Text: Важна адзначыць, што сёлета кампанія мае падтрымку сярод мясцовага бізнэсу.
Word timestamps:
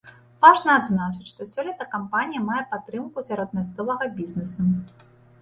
Важна 0.43 0.77
адзначыць, 0.79 1.27
што 1.31 1.47
сёлета 1.49 1.87
кампанія 1.91 2.41
мае 2.47 2.63
падтрымку 2.73 3.27
сярод 3.29 3.55
мясцовага 3.61 4.11
бізнэсу. 4.19 4.61